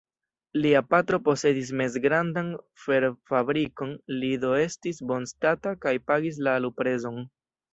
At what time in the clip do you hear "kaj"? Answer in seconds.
5.85-5.95